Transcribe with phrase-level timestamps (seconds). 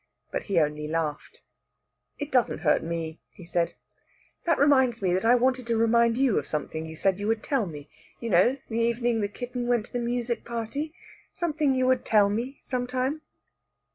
[0.31, 1.41] But he only laughed.
[2.17, 3.75] "It doesn't hurt me," he said.
[4.45, 7.43] "That reminds me that I wanted to remind you of something you said you would
[7.43, 7.87] tell me.
[8.19, 10.95] You know that evening the kitten went to the music party
[11.33, 13.21] something you would tell me some time."